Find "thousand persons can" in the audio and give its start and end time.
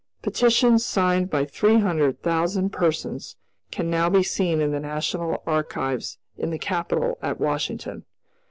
2.23-3.87